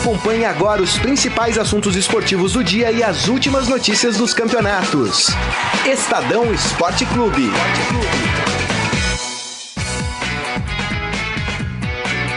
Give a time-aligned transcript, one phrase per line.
[0.00, 5.26] Acompanhe agora os principais assuntos esportivos do dia e as últimas notícias dos campeonatos.
[5.84, 7.50] Estadão Esporte Clube.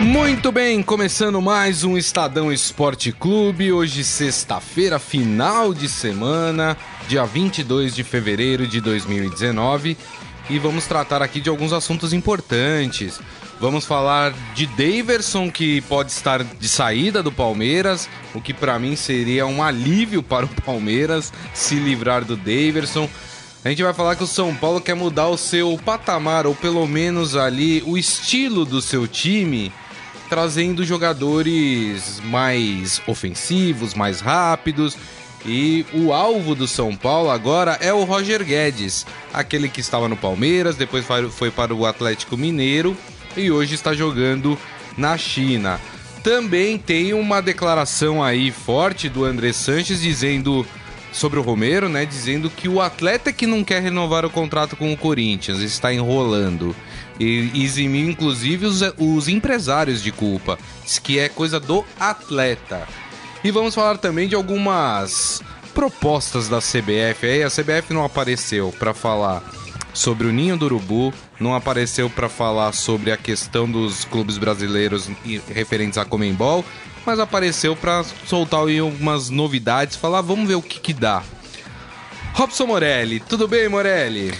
[0.01, 3.71] Muito bem, começando mais um Estadão Esporte Clube.
[3.71, 6.75] Hoje, sexta-feira, final de semana,
[7.07, 9.97] dia 22 de fevereiro de 2019.
[10.49, 13.19] E vamos tratar aqui de alguns assuntos importantes.
[13.61, 18.95] Vamos falar de Daverson, que pode estar de saída do Palmeiras, o que para mim
[18.95, 23.09] seria um alívio para o Palmeiras se livrar do Daverson.
[23.63, 26.85] A gente vai falar que o São Paulo quer mudar o seu patamar, ou pelo
[26.85, 29.71] menos ali o estilo do seu time,
[30.27, 34.97] trazendo jogadores mais ofensivos, mais rápidos.
[35.45, 40.15] E o alvo do São Paulo agora é o Roger Guedes, aquele que estava no
[40.15, 42.95] Palmeiras, depois foi para o Atlético Mineiro
[43.35, 44.57] e hoje está jogando
[44.97, 45.79] na China.
[46.23, 50.65] Também tem uma declaração aí forte do André Sanches dizendo
[51.11, 54.91] sobre o Romero, né, dizendo que o atleta que não quer renovar o contrato com
[54.91, 56.75] o Corinthians está enrolando.
[57.19, 60.57] E eximiu inclusive os, os empresários de culpa.
[60.83, 62.87] Diz que é coisa do atleta.
[63.43, 65.41] E vamos falar também de algumas
[65.73, 67.25] propostas da CBF.
[67.25, 69.43] Aí a CBF não apareceu para falar
[69.93, 75.09] sobre o Ninho do Urubu, não apareceu para falar sobre a questão dos clubes brasileiros
[75.53, 76.63] referentes a Comembol,
[77.05, 81.21] mas apareceu para soltar algumas novidades, falar, vamos ver o que que dá.
[82.33, 84.33] Robson Morelli, tudo bem, Morelli?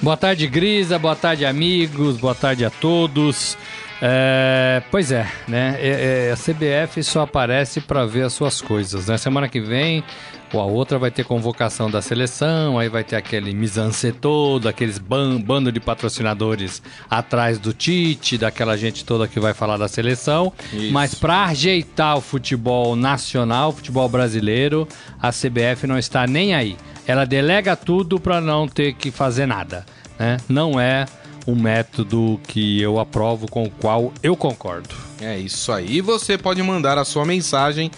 [0.00, 3.58] Boa tarde, Grisa, boa tarde, amigos, boa tarde a todos.
[4.06, 5.78] É, pois é, né?
[5.80, 9.16] É, é, a CBF só aparece para ver as suas coisas, né?
[9.16, 10.04] Semana que vem
[10.52, 14.98] ou a outra vai ter convocação da seleção, aí vai ter aquele misance todo, aqueles
[14.98, 20.52] ban bando de patrocinadores atrás do Tite, daquela gente toda que vai falar da seleção.
[20.70, 20.92] Isso.
[20.92, 24.86] Mas para ajeitar o futebol nacional, o futebol brasileiro,
[25.18, 26.76] a CBF não está nem aí.
[27.06, 29.86] Ela delega tudo para não ter que fazer nada,
[30.18, 30.36] né?
[30.46, 31.06] Não é
[31.46, 34.94] um método que eu aprovo, com o qual eu concordo.
[35.20, 36.00] É isso aí.
[36.00, 37.90] Você pode mandar a sua mensagem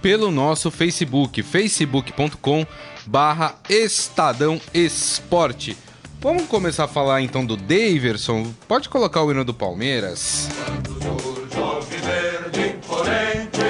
[0.00, 2.66] pelo nosso Facebook, facebook.com
[3.06, 5.76] barra Estadão Esporte.
[6.20, 8.46] Vamos começar a falar então do Daverson.
[8.66, 10.48] Pode colocar o hino do Palmeiras.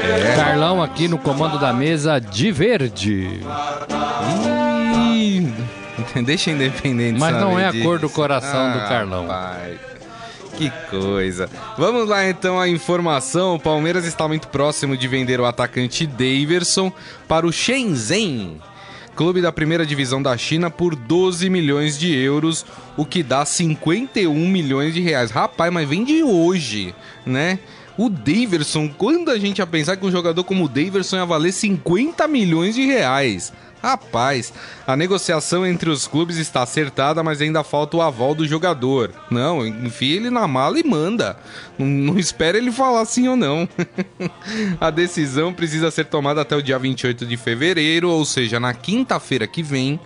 [0.05, 0.37] É.
[0.37, 3.41] Carlão aqui no comando da mesa de verde.
[5.13, 5.53] Ih,
[6.25, 7.19] deixa independente.
[7.19, 9.27] Mas não é a cor do coração ah, do Carlão.
[9.27, 9.79] Pai.
[10.57, 11.49] Que coisa.
[11.77, 13.57] Vamos lá então a informação.
[13.57, 16.93] O Palmeiras está muito próximo de vender o atacante Daverson
[17.27, 18.61] para o Shenzhen,
[19.17, 22.65] clube da primeira divisão da China, por 12 milhões de euros,
[22.97, 25.33] o que dá 51 milhões de reais.
[25.33, 26.95] Rapaz, mas vende hoje,
[27.27, 27.59] né?
[27.97, 31.53] O Daverson, quando a gente ia pensar que um jogador como o Daverson ia valer
[31.53, 33.53] 50 milhões de reais?
[33.85, 34.51] Rapaz,
[34.87, 39.11] a negociação entre os clubes está acertada, mas ainda falta o aval do jogador.
[39.31, 41.37] Não, enfia ele na mala e manda.
[41.79, 43.69] Não, não espera ele falar sim ou não.
[44.81, 49.47] a decisão precisa ser tomada até o dia 28 de fevereiro, ou seja, na quinta-feira
[49.47, 50.01] que vem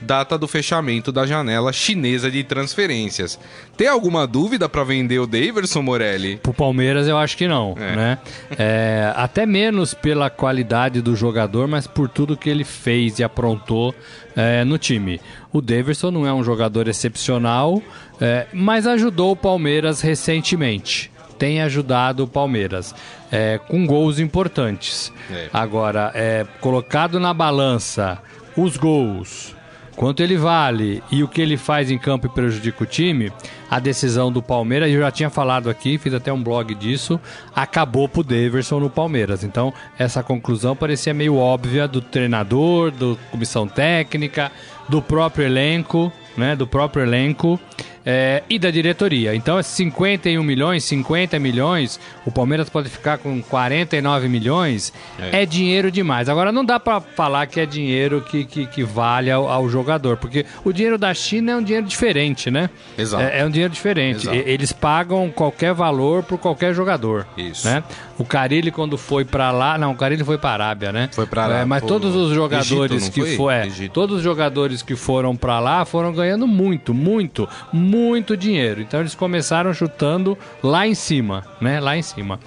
[0.00, 3.38] data do fechamento da janela chinesa de transferências.
[3.76, 6.36] Tem alguma dúvida para vender o Daverson Morelli?
[6.36, 7.96] Pro Palmeiras eu acho que não, é.
[7.96, 8.18] né?
[8.58, 13.94] É, até menos pela qualidade do jogador, mas por tudo que ele fez e aprontou
[14.34, 15.20] é, no time.
[15.52, 17.82] O Daverson não é um jogador excepcional,
[18.20, 22.94] é, mas ajudou o Palmeiras recentemente tem ajudado o Palmeiras
[23.30, 25.12] é, com gols importantes.
[25.30, 25.48] É.
[25.52, 28.18] Agora, é, colocado na balança
[28.56, 29.54] os gols,
[29.96, 33.32] quanto ele vale e o que ele faz em campo e prejudica o time,
[33.68, 37.18] a decisão do Palmeiras, eu já tinha falado aqui, fiz até um blog disso,
[37.54, 39.42] acabou pro Daverson no Palmeiras.
[39.42, 44.52] Então, essa conclusão parecia meio óbvia do treinador, da comissão técnica,
[44.88, 47.58] do próprio elenco, né, do próprio elenco
[48.06, 49.34] é, e da diretoria.
[49.34, 55.46] Então, é 51 milhões, 50 milhões, o Palmeiras pode ficar com 49 milhões, é, é
[55.46, 56.28] dinheiro demais.
[56.28, 60.16] Agora, não dá para falar que é dinheiro que, que, que vale ao, ao, jogador,
[60.18, 62.70] porque o dinheiro da China é um dinheiro diferente, né?
[62.96, 63.24] Exato.
[63.24, 64.28] É, é um dinheiro diferente.
[64.28, 67.26] E, eles pagam qualquer valor por qualquer jogador.
[67.36, 67.66] Isso.
[67.66, 67.82] Né?
[68.16, 71.08] O Carilli, quando foi para lá, não, o Carilli foi para Arábia, né?
[71.12, 71.62] Foi para Arábia.
[71.62, 75.58] É, mas todos os jogadores Egito, que foi, é, todos os jogadores que foram para
[75.58, 78.80] lá foram ganhando muito, muito, muito muito dinheiro.
[78.80, 81.80] Então eles começaram chutando lá em cima, né?
[81.80, 82.38] Lá em cima.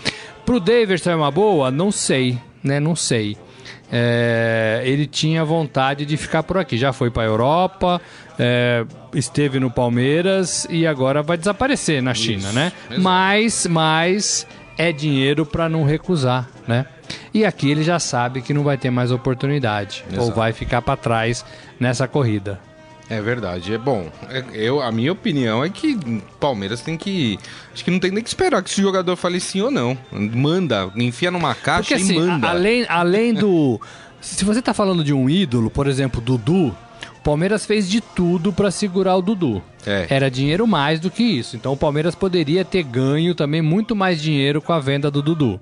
[0.45, 1.69] Pro Davidson é uma boa?
[1.71, 2.79] Não sei, né?
[2.79, 3.37] Não sei.
[3.91, 6.77] É, ele tinha vontade de ficar por aqui.
[6.77, 8.01] Já foi para a Europa,
[8.37, 12.71] é, esteve no Palmeiras e agora vai desaparecer na China, Isso, né?
[12.75, 13.01] Exatamente.
[13.01, 14.47] Mas, mas
[14.77, 16.85] é dinheiro para não recusar, né?
[17.33, 20.23] E aqui ele já sabe que não vai ter mais oportunidade Exato.
[20.23, 21.43] ou vai ficar para trás
[21.79, 22.59] nessa corrida.
[23.09, 23.73] É verdade.
[23.73, 24.07] É bom.
[24.29, 25.97] É, eu, a minha opinião é que
[26.39, 27.39] Palmeiras tem que.
[27.73, 29.97] Acho que não tem nem que esperar que esse jogador fale sim ou não.
[30.11, 32.47] Manda, enfia numa caixa Porque, e assim, manda.
[32.47, 33.81] além, além do.
[34.21, 36.75] se você tá falando de um ídolo, por exemplo, Dudu, o
[37.23, 39.61] Palmeiras fez de tudo para segurar o Dudu.
[39.85, 40.07] É.
[40.09, 41.55] Era dinheiro mais do que isso.
[41.55, 45.59] Então o Palmeiras poderia ter ganho também muito mais dinheiro com a venda do Dudu.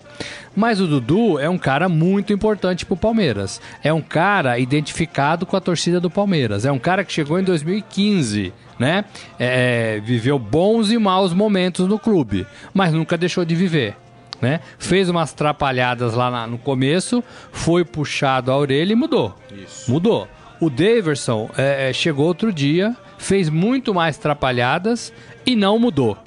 [0.56, 3.62] Mas o Dudu é um cara muito importante para o Palmeiras.
[3.84, 6.66] É um cara identificado com a torcida do Palmeiras.
[6.66, 8.54] É um cara que chegou em 2015.
[8.80, 9.06] Né?
[9.40, 12.46] É, é, viveu bons e maus momentos no clube,
[12.76, 13.96] mas nunca deixou de viver.
[14.40, 14.60] Né?
[14.78, 19.36] Fez umas trapalhadas lá na, no começo, foi puxado a orelha e mudou.
[19.52, 19.90] Isso.
[19.90, 20.28] Mudou.
[20.60, 25.14] O Daverson é, é, chegou outro dia, fez muito mais trapalhadas
[25.46, 26.18] e não mudou.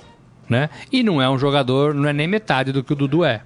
[0.48, 0.68] Né?
[0.90, 3.42] E não é um jogador, não é nem metade do que o Dudu é.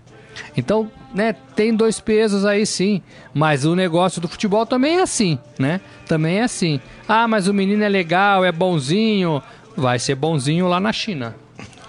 [0.56, 3.02] Então, né, tem dois pesos aí sim,
[3.32, 5.80] mas o negócio do futebol também é assim, né?
[6.08, 6.80] Também é assim.
[7.06, 9.42] Ah, mas o menino é legal, é bonzinho,
[9.76, 11.36] vai ser bonzinho lá na China.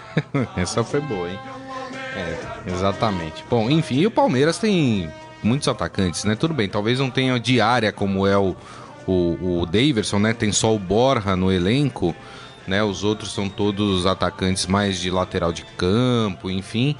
[0.55, 1.39] Essa foi boa, hein?
[2.15, 3.43] É, exatamente.
[3.49, 5.09] Bom, enfim, e o Palmeiras tem
[5.43, 6.35] muitos atacantes, né?
[6.35, 8.55] Tudo bem, talvez não tenha diária como é o,
[9.07, 10.33] o, o Daverson, né?
[10.33, 12.15] Tem só o Borja no elenco,
[12.67, 12.83] né?
[12.83, 16.95] Os outros são todos atacantes mais de lateral de campo, enfim.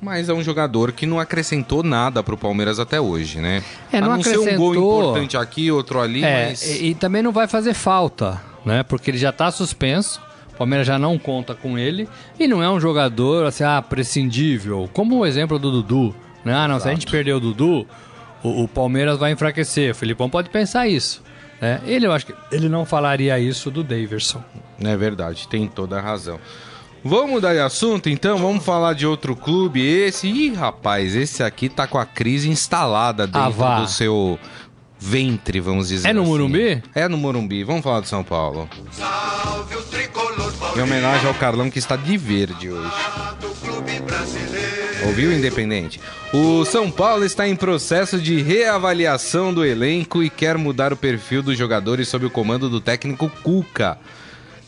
[0.00, 3.62] Mas é um jogador que não acrescentou nada para o Palmeiras até hoje, né?
[3.92, 4.44] É, não, A não acrescentou...
[4.44, 6.62] ser um gol importante aqui, outro ali, é, mas...
[6.66, 8.82] E, e também não vai fazer falta, né?
[8.82, 10.20] Porque ele já está suspenso.
[10.54, 12.08] O Palmeiras já não conta com ele
[12.38, 16.14] e não é um jogador assim, ah, prescindível, como o exemplo do Dudu.
[16.44, 16.54] Né?
[16.54, 16.82] Ah, não, Exato.
[16.82, 17.86] se a gente perder o Dudu,
[18.42, 19.92] o, o Palmeiras vai enfraquecer.
[19.92, 21.22] O Filipão pode pensar isso.
[21.60, 21.80] Né?
[21.84, 24.42] Ele, eu acho que ele não falaria isso do Daverson.
[24.82, 26.38] É verdade, tem toda a razão.
[27.02, 28.36] Vamos mudar de assunto então?
[28.38, 29.80] Vamos falar de outro clube.
[29.84, 30.28] Esse.
[30.28, 34.38] Ih, rapaz, esse aqui tá com a crise instalada dentro ah, do seu
[34.98, 36.30] ventre, vamos dizer É no assim.
[36.30, 36.82] Morumbi?
[36.94, 37.64] É no Morumbi.
[37.64, 38.68] Vamos falar de São Paulo.
[40.76, 42.92] Em homenagem ao Carlão que está de verde hoje.
[45.06, 45.98] Ouviu, Independente?
[46.32, 51.42] O São Paulo está em processo de reavaliação do elenco e quer mudar o perfil
[51.42, 53.98] dos jogadores sob o comando do técnico Cuca,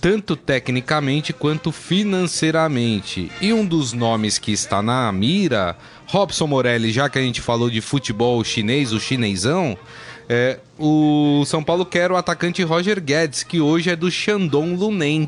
[0.00, 3.30] tanto tecnicamente quanto financeiramente.
[3.42, 5.76] E um dos nomes que está na mira,
[6.06, 9.76] Robson Morelli, já que a gente falou de futebol chinês, o chinesão,
[10.28, 15.26] é, o São Paulo quer o atacante Roger Guedes, que hoje é do Shandong Luneng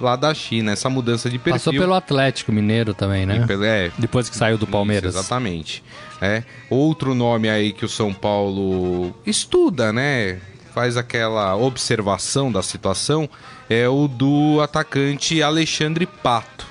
[0.00, 1.52] lá da China, essa mudança de perfil.
[1.52, 3.44] Passou pelo Atlético Mineiro também, né?
[3.46, 5.14] Pelo, é, Depois que saiu do Palmeiras.
[5.14, 5.82] Isso, exatamente.
[6.20, 6.42] É.
[6.70, 10.38] Outro nome aí que o São Paulo estuda, né?
[10.74, 13.28] Faz aquela observação da situação
[13.68, 16.66] é o do atacante Alexandre Pato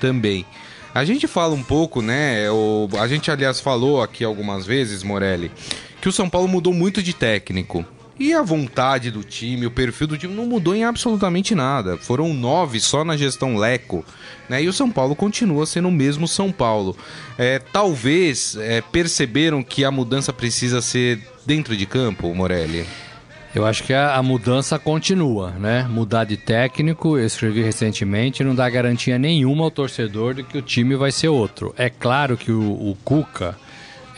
[0.00, 0.46] também.
[0.94, 2.50] A gente fala um pouco, né?
[2.50, 5.50] O, a gente, aliás, falou aqui algumas vezes, Morelli,
[6.00, 7.84] que o São Paulo mudou muito de técnico.
[8.18, 11.96] E a vontade do time, o perfil do time não mudou em absolutamente nada.
[11.96, 14.04] Foram nove só na gestão Leco.
[14.48, 14.64] Né?
[14.64, 16.96] E o São Paulo continua sendo o mesmo São Paulo.
[17.38, 22.84] É, talvez é, perceberam que a mudança precisa ser dentro de campo, Morelli?
[23.54, 25.86] Eu acho que a, a, mudança continua, né?
[25.88, 30.62] Mudar de técnico, eu escrevi recentemente, não dá garantia nenhuma ao torcedor de que o
[30.62, 31.74] time vai ser outro.
[31.78, 33.56] É claro que o, o Cuca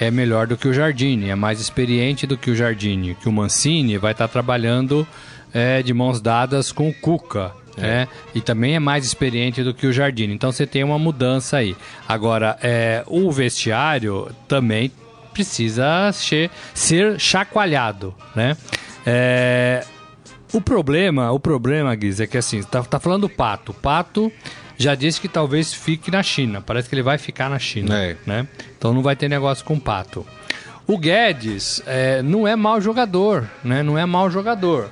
[0.00, 3.33] é melhor do que o Jardine, é mais experiente do que o Jardine, que o
[3.33, 5.07] Mancini vai estar tá trabalhando
[5.52, 7.52] é, de mãos dadas com o Cuca.
[7.76, 7.83] É.
[7.83, 8.09] Né?
[8.35, 10.35] E também é mais experiente do que o Jardine.
[10.35, 11.76] Então você tem uma mudança aí.
[12.09, 14.90] Agora, é, o vestiário também
[15.33, 18.57] precisa ser, ser chacoalhado, né?
[19.07, 19.85] É,
[20.52, 23.73] o problema, o problema, Guiz, é que assim, tá, tá falando do Pato.
[23.73, 24.33] Pato
[24.80, 26.62] já disse que talvez fique na China.
[26.62, 28.16] Parece que ele vai ficar na China, é.
[28.25, 28.49] né?
[28.78, 30.26] Então não vai ter negócio com o Pato.
[30.87, 33.82] O Guedes é, não é mau jogador, né?
[33.82, 34.90] Não é mau jogador.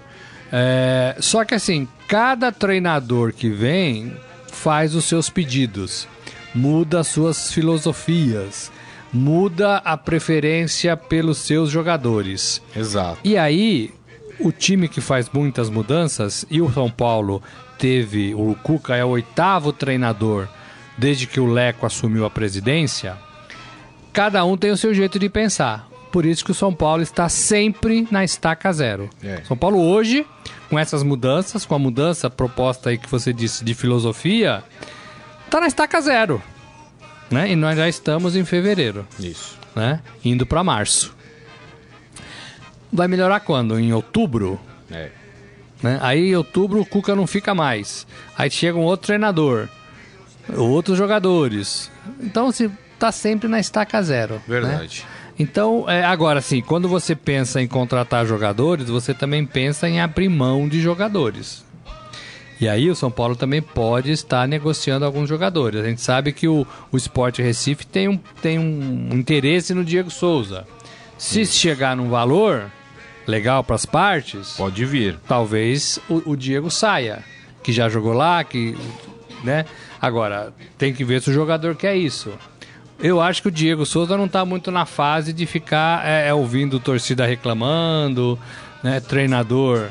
[0.52, 4.14] É, só que assim, cada treinador que vem
[4.52, 6.06] faz os seus pedidos,
[6.54, 8.70] muda as suas filosofias,
[9.10, 12.60] muda a preferência pelos seus jogadores.
[12.76, 13.20] Exato.
[13.24, 13.90] E aí,
[14.38, 17.42] o time que faz muitas mudanças, e o São Paulo
[17.78, 20.48] teve, o Cuca é o oitavo treinador
[20.98, 23.16] desde que o Leco assumiu a presidência,
[24.12, 25.88] cada um tem o seu jeito de pensar.
[26.10, 29.08] Por isso que o São Paulo está sempre na estaca zero.
[29.22, 29.42] É.
[29.44, 30.26] São Paulo hoje,
[30.68, 34.64] com essas mudanças, com a mudança proposta aí que você disse de filosofia,
[35.44, 36.42] está na estaca zero.
[37.30, 37.52] Né?
[37.52, 39.06] E nós já estamos em fevereiro.
[39.20, 39.58] Isso.
[39.76, 40.00] Né?
[40.24, 41.14] Indo para março.
[42.90, 43.78] Vai melhorar quando?
[43.78, 44.58] Em outubro?
[44.90, 45.10] É.
[45.82, 45.98] Né?
[46.02, 48.06] Aí em outubro o Cuca não fica mais.
[48.36, 49.68] Aí chega um outro treinador,
[50.56, 51.90] outros jogadores.
[52.20, 54.34] Então se assim, tá sempre na estaca zero.
[54.34, 54.42] Né?
[54.46, 55.04] Verdade.
[55.06, 55.18] Né?
[55.40, 60.28] Então, é, agora sim, quando você pensa em contratar jogadores, você também pensa em abrir
[60.28, 61.64] mão de jogadores.
[62.60, 65.80] E aí o São Paulo também pode estar negociando alguns jogadores.
[65.80, 70.10] A gente sabe que o, o Sport Recife tem um, tem um interesse no Diego
[70.10, 70.66] Souza.
[71.16, 72.68] Se chegar num valor
[73.28, 75.18] legal para as partes, pode vir.
[75.28, 77.22] Talvez o, o, Diego saia,
[77.62, 78.76] que já jogou lá, que,
[79.44, 79.66] né?
[80.00, 82.32] Agora tem que ver se o jogador quer isso.
[82.98, 86.34] Eu acho que o Diego Souza não está muito na fase de ficar é, é,
[86.34, 88.38] ouvindo torcida reclamando,
[88.82, 88.98] né?
[88.98, 89.90] Treinador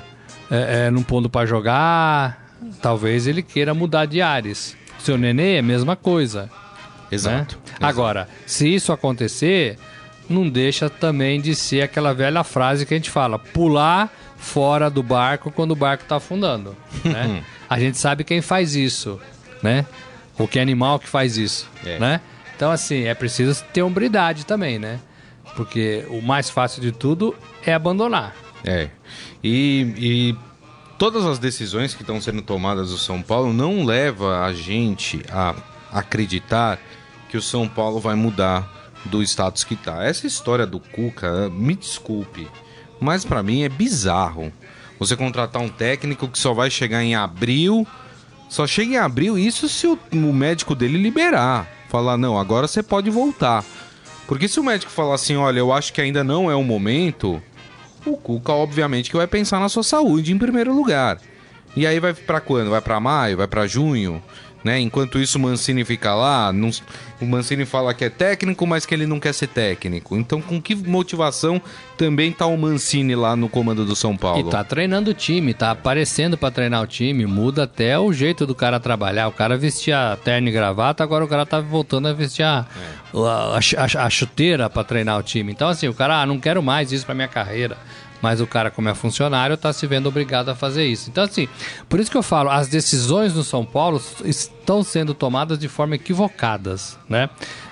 [0.50, 2.46] é, é, não pondo para jogar.
[2.82, 4.76] Talvez ele queira mudar de ares.
[4.98, 6.50] Seu Nenê é a mesma coisa.
[7.12, 7.62] Exato, né?
[7.64, 7.86] exato.
[7.86, 9.78] Agora, se isso acontecer,
[10.30, 15.02] não deixa também de ser aquela velha frase que a gente fala: pular fora do
[15.02, 16.76] barco quando o barco está afundando.
[17.04, 17.44] Né?
[17.70, 19.20] a gente sabe quem faz isso,
[19.62, 19.86] né?
[20.38, 22.00] O que animal que faz isso, é.
[22.00, 22.22] né?
[22.56, 25.00] Então, assim, é preciso ter hombridade também, né?
[25.56, 28.36] Porque o mais fácil de tudo é abandonar.
[28.64, 28.90] É.
[29.44, 30.36] E, e
[30.98, 35.56] todas as decisões que estão sendo tomadas do São Paulo não leva a gente a
[35.92, 36.80] acreditar
[37.30, 38.77] que o São Paulo vai mudar
[39.08, 40.04] do status que tá.
[40.04, 42.48] Essa história do Cuca, me desculpe,
[43.00, 44.52] mas para mim é bizarro.
[45.00, 47.88] Você contratar um técnico que só vai chegar em abril,
[48.50, 51.68] só chega em abril, isso se o, o médico dele liberar.
[51.90, 53.64] Falar, não, agora você pode voltar.
[54.28, 57.42] Porque se o médico falar assim, olha, eu acho que ainda não é o momento,
[58.06, 61.20] o Cuca, obviamente, que vai pensar na sua saúde em primeiro lugar.
[61.76, 62.72] E aí vai para quando?
[62.72, 63.38] Vai para maio?
[63.38, 64.22] Vai para junho?
[64.68, 64.82] Né?
[64.82, 66.52] Enquanto isso, o Mancini fica lá.
[66.52, 66.70] Não...
[67.22, 70.18] o Mancini fala que é técnico, mas que ele não quer ser técnico.
[70.18, 71.62] Então, com que motivação
[71.98, 74.46] também tá o Mancini lá no comando do São Paulo?
[74.46, 77.26] E tá treinando o time, tá aparecendo para treinar o time.
[77.26, 79.30] Muda até o jeito do cara trabalhar.
[79.30, 83.18] O cara vestia terno e gravata, agora o cara tá voltando a vestir a, é.
[83.18, 85.54] a, a, a chuteira para treinar o time.
[85.54, 87.78] Então, assim, o cara, ah, não quero mais isso para minha carreira
[88.22, 91.10] mas o cara, como é funcionário, está se vendo obrigado a fazer isso.
[91.10, 91.48] Então, assim,
[91.88, 95.96] por isso que eu falo, as decisões no São Paulo estão sendo tomadas de forma
[95.96, 97.30] equivocadas, né?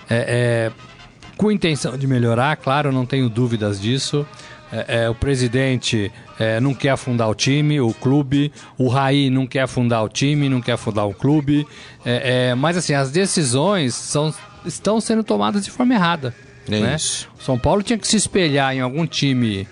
[0.09, 0.95] É, é,
[1.37, 4.25] com intenção de melhorar, claro, não tenho dúvidas disso.
[4.71, 9.45] É, é, o presidente é, não quer afundar o time, o clube, o Raí não
[9.45, 11.67] quer afundar o time, não quer afundar o clube.
[12.03, 14.33] É, mas assim, as decisões são,
[14.65, 16.33] estão sendo tomadas de forma errada.
[16.69, 16.97] É né?
[16.97, 19.67] São Paulo tinha que se espelhar em algum time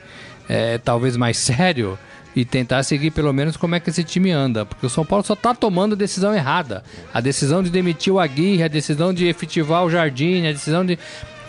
[0.48, 1.98] é, talvez mais sério
[2.36, 4.66] e tentar seguir pelo menos como é que esse time anda.
[4.66, 6.84] Porque o São Paulo só está tomando decisão errada.
[7.14, 10.98] A decisão de demitir o Aguirre, a decisão de efetivar o Jardim, a decisão de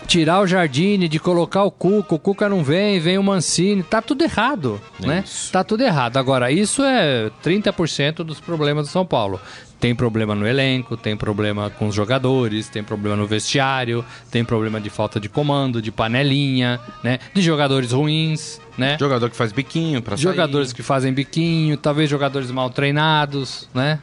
[0.07, 4.01] tirar o Jardim, de colocar o Cuca, o Cuca não vem, vem o Mancini, tá
[4.01, 5.23] tudo errado, é né?
[5.25, 5.53] Isso.
[5.53, 6.17] Tá tudo errado.
[6.17, 9.41] Agora, isso é 30% dos problemas do São Paulo.
[9.81, 14.81] Tem problema no elenco, tem problema com os jogadores, tem problema no vestiário, tem problema
[14.81, 17.19] de falta de comando, de panelinha, né?
[17.35, 18.97] De jogadores ruins, né?
[18.99, 23.99] Jogador que faz biquinho para Jogadores que fazem biquinho, talvez jogadores mal treinados, né?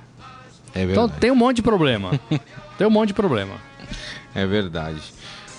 [0.75, 2.12] É então tem um monte de problema.
[2.77, 3.55] tem um monte de problema.
[4.36, 5.01] É verdade.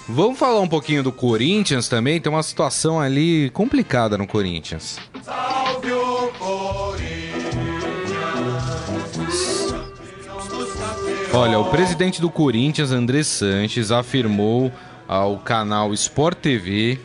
[0.08, 2.20] Vamos falar um pouquinho do Corinthians também.
[2.20, 4.98] Tem uma situação ali complicada no Corinthians.
[5.22, 7.12] Salve o Corinthians!
[11.32, 14.70] Olha, o presidente do Corinthians, André Sanches, afirmou
[15.08, 16.98] ao canal Sport TV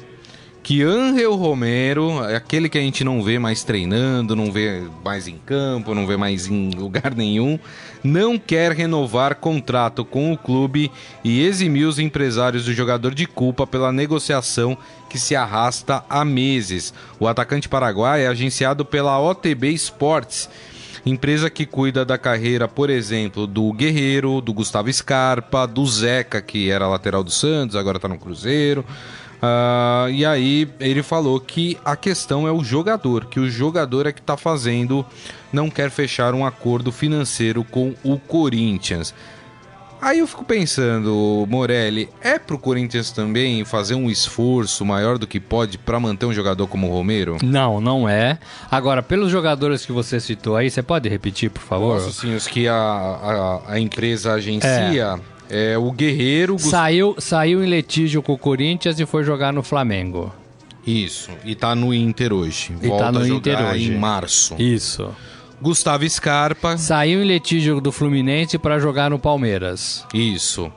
[0.67, 5.37] que Angel Romero, aquele que a gente não vê mais treinando, não vê mais em
[5.37, 7.57] campo, não vê mais em lugar nenhum,
[8.03, 10.91] não quer renovar contrato com o clube
[11.23, 14.77] e eximiu os empresários do jogador de culpa pela negociação
[15.09, 16.93] que se arrasta há meses.
[17.17, 20.49] O atacante paraguai é agenciado pela OTB Sports
[21.05, 26.69] empresa que cuida da carreira, por exemplo, do Guerreiro, do Gustavo Scarpa, do Zeca, que
[26.69, 28.83] era lateral do Santos, agora está no Cruzeiro.
[29.37, 34.11] Uh, e aí ele falou que a questão é o jogador, que o jogador é
[34.11, 35.05] que está fazendo,
[35.53, 39.13] não quer fechar um acordo financeiro com o Corinthians.
[39.99, 45.39] Aí eu fico pensando, Morelli, é pro Corinthians também fazer um esforço maior do que
[45.39, 47.37] pode para manter um jogador como o Romero?
[47.43, 48.37] Não, não é.
[48.69, 51.95] Agora, pelos jogadores que você citou aí, você pode repetir, por favor?
[51.95, 55.19] Nossa, sim, os que a, a, a empresa agencia.
[55.33, 55.36] É.
[55.49, 56.57] É, o Guerreiro.
[56.59, 60.33] Saiu, saiu em litígio com o Corinthians e foi jogar no Flamengo.
[60.85, 61.29] Isso.
[61.43, 62.73] E tá no Inter hoje.
[62.81, 63.93] E tá Volta tá no a jogar Inter hoje.
[63.93, 64.55] em março.
[64.57, 65.09] Isso.
[65.61, 66.77] Gustavo Scarpa.
[66.77, 70.05] Saiu em litígio do Fluminense para jogar no Palmeiras.
[70.13, 70.71] Isso.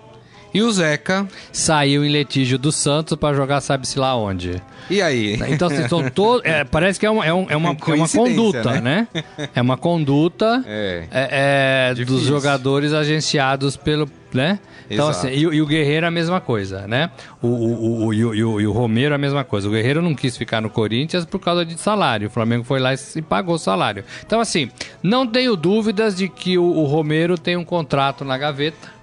[0.53, 4.61] E o Zeca saiu em litígio do Santos para jogar sabe-se lá onde.
[4.89, 5.39] E aí?
[5.49, 6.41] Então, assim, são todos.
[6.51, 9.07] É, parece que é uma, é, um, é uma, é uma conduta, né?
[9.15, 9.25] né?
[9.55, 11.05] É uma conduta é.
[11.11, 14.09] É, é dos jogadores agenciados pelo.
[14.33, 14.59] Né?
[14.89, 17.11] Então, assim, e, e, o Guerreiro é a mesma coisa, né?
[17.43, 19.69] O, o, o, e, o, e o Romero é a mesma coisa.
[19.69, 22.29] O Guerreiro não quis ficar no Corinthians por causa de salário.
[22.29, 24.05] O Flamengo foi lá e pagou o salário.
[24.25, 24.71] Então, assim,
[25.03, 29.00] não tenho dúvidas de que o, o Romero tem um contrato na gaveta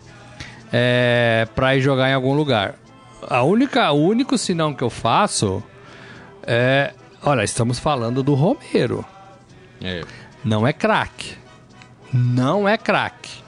[0.72, 2.76] é, para ir jogar em algum lugar.
[3.28, 5.64] A única, o único sinão que eu faço
[6.44, 9.06] é, olha, estamos falando do Romero.
[9.82, 10.02] É.
[10.44, 11.36] Não é craque.
[12.14, 13.44] Não é craque.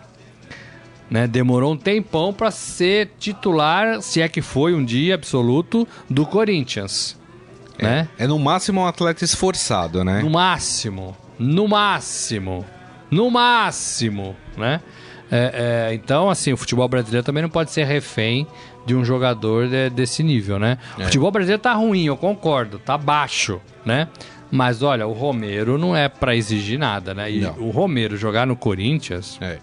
[1.09, 1.25] Né?
[1.25, 7.17] Demorou um tempão para ser titular, se é que foi um dia absoluto, do Corinthians.
[7.77, 8.09] É, né?
[8.17, 10.21] é no máximo um atleta esforçado, né?
[10.21, 11.15] No máximo.
[11.39, 12.65] No máximo.
[13.09, 14.81] No máximo, né?
[15.31, 18.47] É, é, então, assim, o futebol brasileiro também não pode ser refém
[18.85, 20.77] de um jogador de, desse nível, né?
[20.97, 21.01] É.
[21.01, 24.07] O futebol brasileiro tá ruim, eu concordo, tá baixo, né?
[24.51, 27.31] Mas olha, o Romero não é para exigir nada, né?
[27.31, 27.59] E não.
[27.59, 29.59] o Romero jogar no Corinthians, é.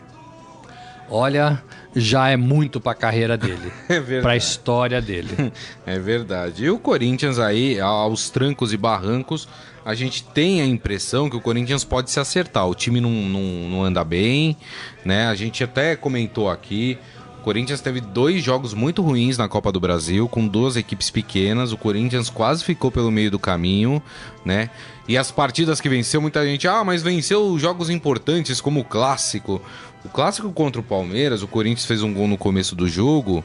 [1.10, 1.60] olha,
[1.94, 5.52] já é muito para a carreira dele, é para a história dele.
[5.84, 6.64] É verdade.
[6.64, 9.48] E o Corinthians aí, aos trancos e barrancos,
[9.86, 12.66] a gente tem a impressão que o Corinthians pode se acertar.
[12.66, 13.40] O time não, não,
[13.70, 14.56] não anda bem,
[15.04, 15.28] né?
[15.28, 16.98] A gente até comentou aqui.
[17.38, 21.70] O Corinthians teve dois jogos muito ruins na Copa do Brasil, com duas equipes pequenas.
[21.70, 24.02] O Corinthians quase ficou pelo meio do caminho,
[24.44, 24.70] né?
[25.06, 29.62] E as partidas que venceu, muita gente, ah, mas venceu jogos importantes como o clássico.
[30.04, 33.44] O clássico contra o Palmeiras, o Corinthians fez um gol no começo do jogo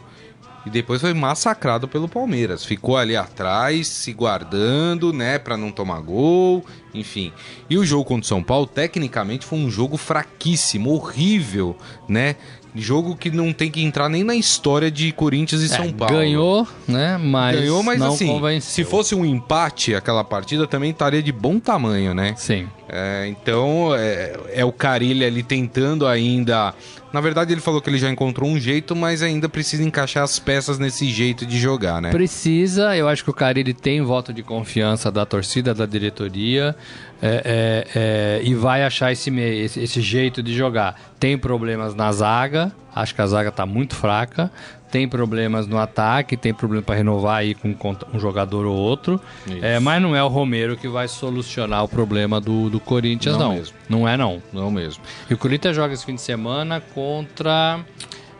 [0.65, 2.63] e depois foi massacrado pelo Palmeiras.
[2.63, 6.63] Ficou ali atrás, se guardando, né, para não tomar gol,
[6.94, 7.32] enfim.
[7.70, 11.75] E o jogo contra o São Paulo, tecnicamente, foi um jogo fraquíssimo, horrível,
[12.08, 12.36] né?
[12.74, 16.15] Jogo que não tem que entrar nem na história de Corinthians e é, São Paulo.
[16.15, 17.18] Ganhou, né?
[17.18, 18.72] Mas ganhou, mas não assim, convenceu.
[18.72, 22.34] se fosse um empate, aquela partida também estaria de bom tamanho, né?
[22.38, 22.70] Sim.
[22.93, 26.74] É, então é, é o Carilli ali tentando ainda
[27.13, 30.39] na verdade, ele falou que ele já encontrou um jeito, mas ainda precisa encaixar as
[30.39, 32.10] peças nesse jeito de jogar, né?
[32.10, 36.73] Precisa, eu acho que o Carilli tem voto de confiança da torcida, da diretoria,
[37.21, 40.97] é, é, é, e vai achar esse, esse, esse jeito de jogar.
[41.19, 44.49] Tem problemas na zaga, acho que a zaga está muito fraca
[44.91, 47.73] tem problemas no ataque, tem problema para renovar aí com
[48.13, 49.19] um jogador ou outro.
[49.62, 53.56] É, mas não é o Romero que vai solucionar o problema do, do Corinthians, não.
[53.56, 54.43] Não, não é, não.
[54.51, 55.01] Não mesmo.
[55.30, 57.80] E o Corinthians joga esse fim de semana contra.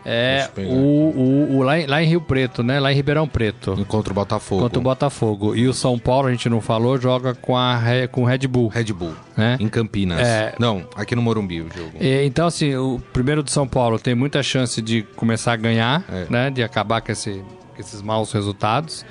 [0.04, 2.80] É, o, o, o lá, em, lá, em, Rio Preto, né?
[2.80, 3.84] Lá em Ribeirão Preto.
[3.86, 4.62] Contra o Botafogo.
[4.62, 5.54] Contra o Botafogo.
[5.54, 8.68] E o São Paulo, a gente não falou, joga com, a, com o Red Bull.
[8.68, 9.14] Red Bull.
[9.36, 9.56] Né?
[9.60, 10.20] Em Campinas.
[10.20, 11.92] É, não, aqui no Morumbi o jogo.
[12.00, 16.04] É, então, assim, o primeiro do São Paulo tem muita chance de começar a ganhar,
[16.08, 16.26] é.
[16.28, 16.50] né?
[16.50, 17.42] De acabar com, esse,
[17.74, 19.04] com esses maus resultados.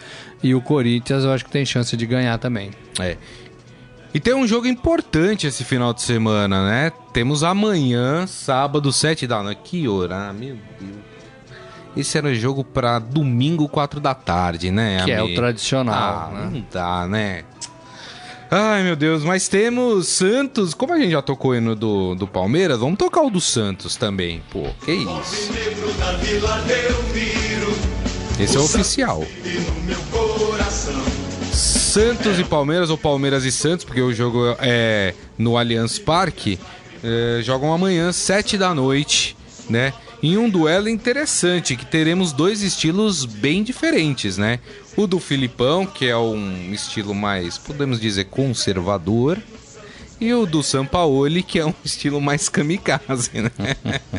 [0.43, 2.71] E o Corinthians, eu acho que tem chance de ganhar também.
[2.99, 3.17] É.
[4.13, 6.91] E tem um jogo importante esse final de semana, né?
[7.13, 9.61] Temos amanhã, sábado, 7 da noite.
[9.63, 11.11] Que hora, ah, meu Deus.
[11.95, 15.03] Esse era jogo para domingo, 4 da tarde, né?
[15.05, 15.29] Que amigo?
[15.29, 16.29] é o tradicional.
[16.29, 16.49] Ah, né?
[16.51, 17.43] não dá, né?
[18.49, 20.73] Ai, meu Deus, mas temos Santos.
[20.73, 24.43] Como a gente já tocou no do, do Palmeiras, vamos tocar o do Santos também.
[24.51, 25.53] Pô, que isso.
[28.37, 29.23] Esse é o oficial.
[31.91, 36.57] Santos e Palmeiras, ou Palmeiras e Santos, porque o jogo é no Allianz Parque,
[37.03, 39.35] é, jogam amanhã, 7 da noite,
[39.69, 39.93] né?
[40.23, 44.59] Em um duelo interessante, que teremos dois estilos bem diferentes, né?
[44.95, 49.37] O do Filipão, que é um estilo mais, podemos dizer, conservador,
[50.17, 53.51] e o do Sampaoli, que é um estilo mais kamikaze, né?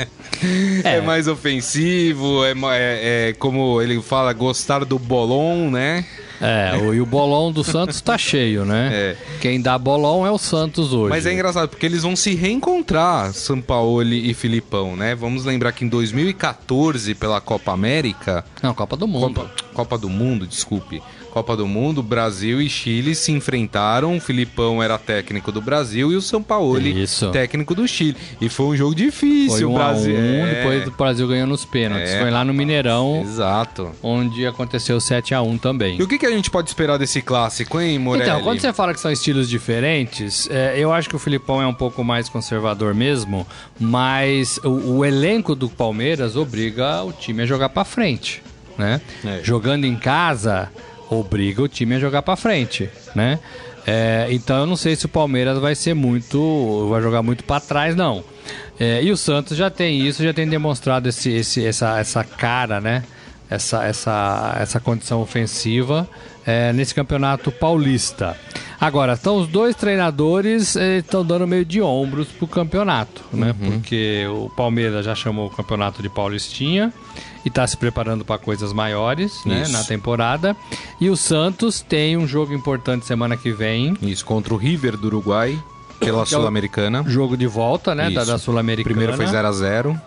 [0.85, 0.97] é.
[0.99, 1.01] é.
[1.01, 6.05] mais ofensivo, é, é, é, como ele fala, gostar do bolão, né?
[6.43, 8.91] É, o, e o bolão do Santos tá cheio, né?
[8.93, 9.17] É.
[9.41, 11.11] Quem dá bolão é o Santos hoje.
[11.11, 15.15] Mas é engraçado, porque eles vão se reencontrar, Sampaoli e Filipão, né?
[15.15, 18.45] Vamos lembrar que em 2014, pela Copa América...
[18.61, 19.35] Não, Copa do Mundo.
[19.35, 21.01] Copa, Copa do Mundo, desculpe.
[21.33, 24.19] Copa do Mundo, Brasil e Chile se enfrentaram.
[24.19, 27.31] O Filipão era técnico do Brasil e o Sampaoli Isso.
[27.31, 28.19] técnico do Chile.
[28.39, 29.57] E foi um jogo difícil.
[29.57, 30.15] Foi um o Brasil.
[30.15, 30.55] Um, é...
[30.55, 32.11] Depois o Brasil ganhou nos pênaltis.
[32.11, 32.21] É...
[32.21, 33.23] Foi lá no Mineirão.
[33.23, 33.93] Exato.
[34.03, 35.99] Onde aconteceu 7 a 1 também.
[35.99, 38.29] E o que, que a gente pode esperar desse clássico, hein, Morelli?
[38.29, 41.67] Então, quando você fala que são estilos diferentes, é, eu acho que o Filipão é
[41.67, 43.47] um pouco mais conservador mesmo,
[43.79, 48.43] mas o, o elenco do Palmeiras obriga o time a jogar para frente.
[48.77, 49.01] Né?
[49.25, 49.41] É.
[49.43, 50.71] Jogando em casa,
[51.11, 53.39] obriga o time a jogar para frente, né?
[53.87, 57.61] É, então eu não sei se o Palmeiras vai ser muito, vai jogar muito para
[57.61, 58.25] trás não.
[58.79, 62.81] É, e o Santos já tem isso, já tem demonstrado esse, esse, essa, essa cara,
[62.81, 63.03] né?
[63.55, 66.09] Essa, essa, essa condição ofensiva
[66.47, 68.37] é, nesse campeonato paulista.
[68.81, 73.55] Agora, estão os dois treinadores estão eh, dando meio de ombros pro campeonato, né?
[73.61, 73.71] Uhum.
[73.71, 76.93] Porque o Palmeiras já chamou o campeonato de Paulistinha
[77.45, 80.57] e está se preparando para coisas maiores, né, na temporada.
[81.01, 83.97] E o Santos tem um jogo importante semana que vem.
[84.03, 85.57] Isso, contra o River do Uruguai,
[86.01, 87.05] pela é Sul-Americana.
[87.07, 88.95] Jogo de volta, né, da, da Sul-Americana.
[88.95, 90.01] Primeiro foi 0 a 0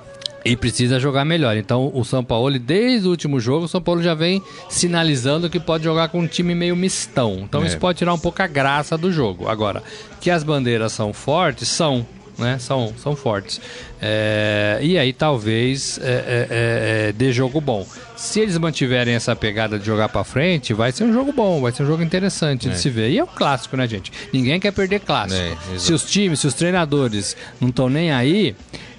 [0.46, 1.58] e precisa jogar melhor.
[1.58, 5.60] Então, o São Paulo, desde o último jogo, o São Paulo já vem sinalizando que
[5.60, 7.40] pode jogar com um time meio mistão.
[7.42, 7.68] Então, é.
[7.68, 9.50] isso pode tirar um pouco a graça do jogo.
[9.50, 9.82] Agora,
[10.22, 12.06] que as bandeiras são fortes, são.
[12.38, 12.60] Né?
[12.60, 13.62] São, são fortes.
[14.02, 17.88] É, e aí talvez é, é, é, é dê jogo bom.
[18.18, 21.72] Se eles mantiverem essa pegada de jogar para frente, vai ser um jogo bom, vai
[21.72, 23.10] ser um jogo interessante de se ver.
[23.10, 24.12] E é um clássico, né, gente?
[24.34, 25.58] Ninguém quer perder clássico.
[25.78, 28.54] se os times, se os treinadores não estão nem aí,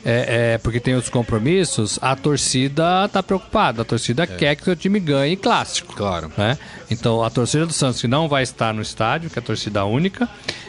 [0.08, 3.82] é, é, porque tem outros compromissos, a torcida tá preocupada.
[3.82, 4.26] A torcida é.
[4.28, 5.96] quer que o seu time ganhe clássico.
[5.96, 6.30] Claro.
[6.38, 6.56] Né?
[6.88, 9.84] Então, a torcida do Santos, que não vai estar no estádio, que é a torcida
[9.84, 10.28] única,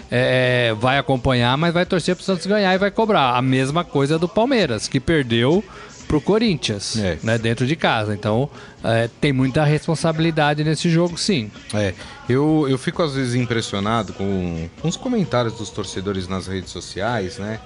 [0.10, 3.36] é, vai acompanhar, mas vai torcer para o Santos ganhar e vai cobrar.
[3.38, 5.64] A mesma coisa do Palmeiras, que perdeu
[6.08, 7.20] pro Corinthians, é.
[7.22, 8.16] né, dentro de casa.
[8.16, 8.50] Então,
[8.84, 11.52] é, tem muita responsabilidade nesse jogo, sim.
[11.76, 11.94] É,
[12.28, 17.38] eu, eu fico às vezes impressionado com, com os comentários dos torcedores nas redes sociais,
[17.38, 17.60] né?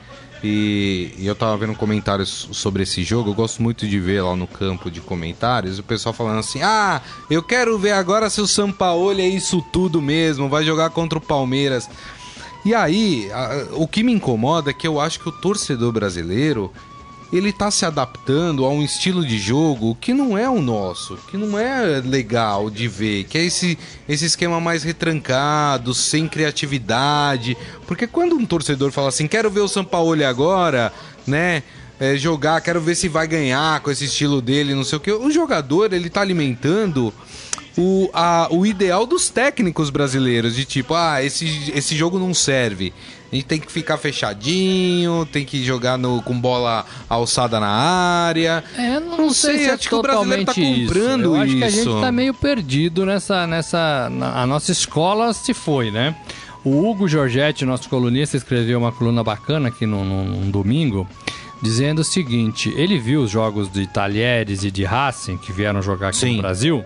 [0.43, 3.29] E, e, eu tava vendo comentários sobre esse jogo.
[3.29, 7.01] Eu gosto muito de ver lá no campo de comentários o pessoal falando assim: Ah,
[7.29, 11.21] eu quero ver agora se o Sampaoli é isso tudo mesmo, vai jogar contra o
[11.21, 11.87] Palmeiras.
[12.63, 16.71] E aí, a, o que me incomoda é que eu acho que o torcedor brasileiro
[17.31, 21.37] ele está se adaptando a um estilo de jogo que não é o nosso, que
[21.37, 27.57] não é legal de ver, que é esse, esse esquema mais retrancado, sem criatividade.
[27.87, 30.91] Porque quando um torcedor fala assim, quero ver o Sampaoli agora,
[31.25, 31.63] né?
[31.99, 35.11] É, jogar, quero ver se vai ganhar com esse estilo dele, não sei o que.
[35.11, 37.13] O jogador, ele tá alimentando
[37.77, 42.91] o, a, o ideal dos técnicos brasileiros, de tipo, ah, esse, esse jogo não serve.
[43.31, 48.63] A gente tem que ficar fechadinho, tem que jogar no, com bola alçada na área.
[48.77, 51.23] É, não, não sei, sei, se é acho que o brasileiro tá comprando isso.
[51.23, 51.57] Eu acho isso.
[51.57, 53.47] que a gente tá meio perdido nessa.
[53.47, 56.15] nessa na, a nossa escola se foi, né?
[56.63, 61.07] O Hugo Giorgetti, nosso colunista, escreveu uma coluna bacana aqui num, num domingo
[61.61, 66.09] dizendo o seguinte: ele viu os jogos de Talheres e de Racing que vieram jogar
[66.09, 66.35] aqui Sim.
[66.35, 66.83] no Brasil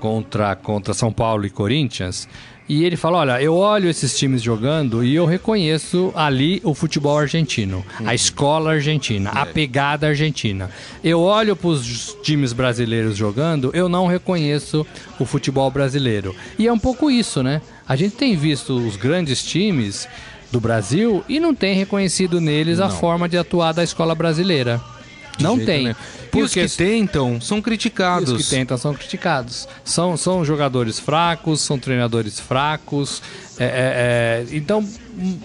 [0.00, 2.28] contra, contra São Paulo e Corinthians.
[2.68, 7.16] E ele fala: Olha, eu olho esses times jogando e eu reconheço ali o futebol
[7.16, 8.08] argentino, uhum.
[8.08, 9.38] a escola argentina, é.
[9.38, 10.70] a pegada argentina.
[11.02, 14.86] Eu olho para os times brasileiros jogando, eu não reconheço
[15.18, 16.34] o futebol brasileiro.
[16.58, 17.60] E é um pouco isso, né?
[17.88, 20.08] A gente tem visto os grandes times
[20.50, 22.86] do Brasil e não tem reconhecido neles não.
[22.86, 24.80] a forma de atuar da escola brasileira.
[25.40, 25.84] Não tem.
[25.84, 25.96] Nenhum.
[26.34, 28.30] E os que tentam são criticados.
[28.30, 29.66] os que tentam são criticados.
[29.84, 33.22] São, são jogadores fracos, são treinadores fracos.
[33.58, 34.86] É, é, é, então,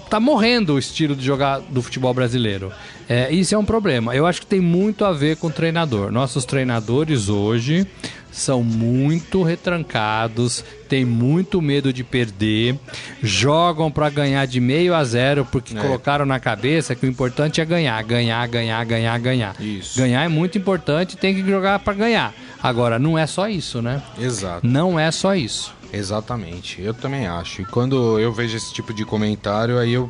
[0.10, 2.72] tá morrendo o estilo de jogar do futebol brasileiro.
[3.08, 4.16] É, isso é um problema.
[4.16, 6.12] Eu acho que tem muito a ver com o treinador.
[6.12, 7.88] Nossos treinadores hoje
[8.32, 12.80] são muito retrancados, têm muito medo de perder,
[13.22, 15.82] jogam para ganhar de meio a zero porque é.
[15.82, 19.62] colocaram na cabeça que o importante é ganhar, ganhar, ganhar, ganhar, ganhar.
[19.62, 20.00] Isso.
[20.00, 22.34] Ganhar é muito importante, tem que jogar para ganhar.
[22.64, 24.02] Agora não é só isso, né?
[24.18, 24.66] Exato.
[24.66, 25.74] Não é só isso.
[25.92, 26.82] Exatamente.
[26.82, 27.62] Eu também acho.
[27.62, 30.10] E quando eu vejo esse tipo de comentário, aí eu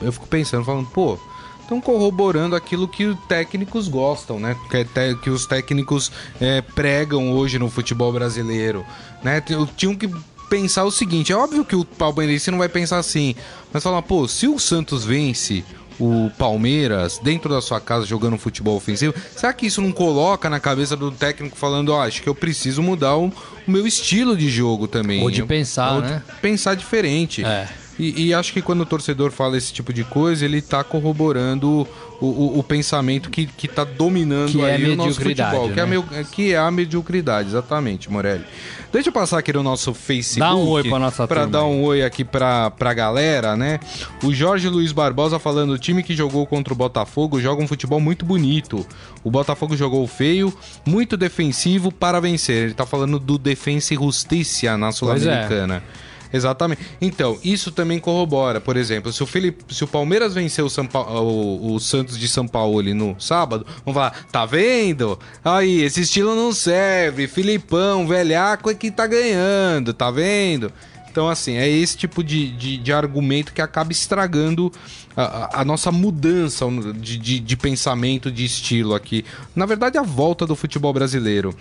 [0.00, 1.18] eu fico pensando, falando, pô,
[1.60, 4.56] estão corroborando aquilo que os técnicos gostam, né?
[4.70, 8.84] Que, é que os técnicos é, pregam hoje no futebol brasileiro,
[9.22, 9.42] né?
[9.76, 10.08] Tinham que
[10.48, 13.34] pensar o seguinte, é óbvio que o palmeirense não vai pensar assim,
[13.70, 15.62] mas falar, pô, se o Santos vence
[15.98, 20.60] o Palmeiras dentro da sua casa jogando futebol ofensivo, será que isso não coloca na
[20.60, 24.36] cabeça do técnico falando, ó, oh, acho que eu preciso mudar o, o, meu estilo
[24.36, 25.22] de jogo também?
[25.22, 26.22] Ou de pensar, Ou né?
[26.40, 27.44] Pensar diferente.
[27.44, 27.68] É.
[27.98, 31.86] E, e, acho que quando o torcedor fala esse tipo de coisa, ele está corroborando
[32.20, 35.74] o, o, o, pensamento que, está dominando que é aí é o nosso futebol, né?
[35.74, 38.44] que, é meu, que é a mediocridade, exatamente, Morelli.
[38.92, 40.40] Deixa eu passar aqui no nosso Facebook.
[40.40, 43.80] Dá um oi pra nossa Pra dar um oi aqui pra, pra galera, né?
[44.22, 48.00] O Jorge Luiz Barbosa falando: o time que jogou contra o Botafogo joga um futebol
[48.00, 48.86] muito bonito.
[49.22, 50.54] O Botafogo jogou feio,
[50.86, 52.64] muito defensivo para vencer.
[52.64, 55.82] Ele tá falando do Defensa e Justiça na Sul-Americana.
[56.04, 56.07] É.
[56.32, 56.82] Exatamente.
[57.00, 58.60] Então, isso também corrobora.
[58.60, 61.00] Por exemplo, se o, Felipe, se o Palmeiras venceu o, São pa...
[61.00, 65.18] o, o Santos de São Paulo no sábado, vamos falar, tá vendo?
[65.44, 67.26] Aí, esse estilo não serve.
[67.26, 70.72] Filipão, velhaco é que tá ganhando, tá vendo?
[71.18, 74.70] Então, assim, é esse tipo de, de, de argumento que acaba estragando
[75.16, 79.24] a, a nossa mudança de, de, de, pensamento, de estilo aqui.
[79.52, 81.52] Na verdade, a volta do futebol brasileiro.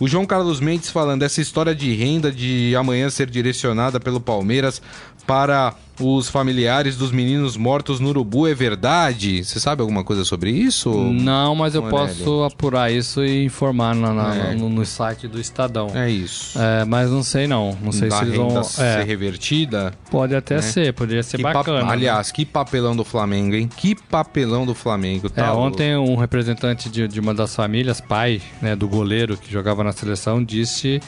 [0.00, 4.80] O João Carlos Mendes falando essa história de renda de amanhã ser direcionada pelo Palmeiras
[5.26, 9.44] para os familiares dos meninos mortos no Urubu é verdade?
[9.44, 10.90] Você sabe alguma coisa sobre isso?
[10.90, 14.54] Não, mas eu posso apurar isso e informar na, na, é.
[14.54, 15.90] no, no, site do Estadão.
[15.94, 16.58] É isso.
[16.58, 17.76] É, mas não sei não.
[17.80, 18.62] Não sei da se eles vão é.
[18.62, 19.92] ser revertida.
[20.10, 20.62] Pode até né?
[20.62, 21.84] ser, poderia ser que bacana.
[21.84, 21.92] Né?
[21.92, 22.32] Aliás, né?
[22.34, 23.68] que papelão do Flamengo, hein?
[23.68, 25.30] Que papelão do Flamengo.
[25.30, 29.52] Tá é, ontem um representante de, de uma das famílias, pai né, do goleiro que
[29.52, 31.00] jogava na seleção, disse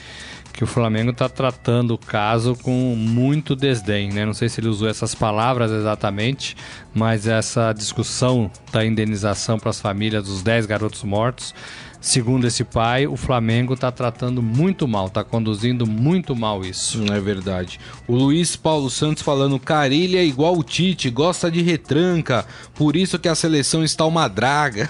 [0.55, 4.25] que o Flamengo está tratando o caso com muito desdém, né?
[4.25, 6.57] Não sei se ele usou essas palavras exatamente,
[6.95, 11.53] mas essa discussão da indenização para as famílias dos 10 garotos mortos,
[12.01, 16.99] segundo esse pai, o Flamengo está tratando muito mal, está conduzindo muito mal isso.
[16.99, 17.81] Não é verdade.
[18.07, 23.19] O Luiz Paulo Santos falando, Carilha é igual o Tite, gosta de retranca, por isso
[23.19, 24.89] que a seleção está uma draga.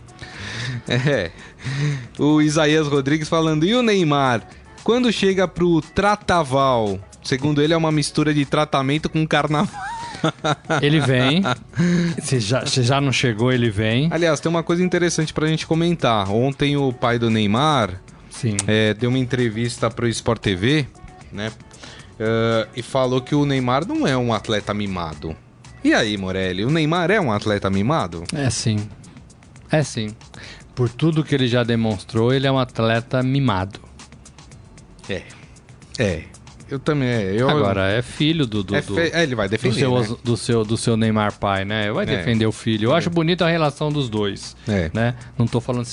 [0.86, 1.30] é.
[2.18, 4.46] O Isaías Rodrigues falando, e o Neymar?
[4.82, 9.90] Quando chega pro Trataval, segundo ele é uma mistura de tratamento com carnaval.
[10.82, 11.42] Ele vem.
[12.20, 14.08] Se já, se já não chegou, ele vem.
[14.12, 16.30] Aliás, tem uma coisa interessante pra gente comentar.
[16.30, 17.98] Ontem o pai do Neymar
[18.30, 18.56] Sim.
[18.66, 20.86] É, deu uma entrevista pro Sport TV,
[21.32, 21.52] né?
[22.18, 25.36] Uh, e falou que o Neymar não é um atleta mimado.
[25.82, 28.24] E aí, Morelli, o Neymar é um atleta mimado?
[28.34, 28.78] É sim.
[29.70, 30.14] É sim
[30.74, 33.80] por tudo que ele já demonstrou, ele é um atleta mimado.
[35.08, 35.22] É.
[35.98, 36.24] É.
[36.70, 37.08] Eu também.
[37.08, 37.50] É, eu...
[37.50, 38.62] Agora, é filho do.
[38.62, 39.10] do, é fe...
[39.12, 39.74] é, ele vai defender.
[39.74, 40.16] Do seu, né?
[40.22, 41.90] do, seu, do seu Neymar pai, né?
[41.90, 42.16] Vai é.
[42.16, 42.90] defender o filho.
[42.90, 44.56] Eu acho bonita a relação dos dois.
[44.68, 44.88] É.
[44.94, 45.16] Né?
[45.36, 45.84] Não tô falando